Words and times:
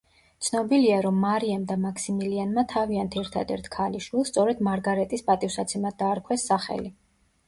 ცნობილია, 0.45 0.93
რომ 1.05 1.17
მარიამ 1.23 1.65
და 1.71 1.75
მაქსიმილიანმა, 1.81 2.63
თავიანთ 2.71 3.17
ერთადერთ 3.23 3.69
ქალიშვილს, 3.75 4.31
სწორედ 4.33 4.63
მარგარეტის 4.69 5.23
პატივსაცემად 5.29 5.99
დაარქვეს 6.01 6.47
სახელი. 6.53 6.91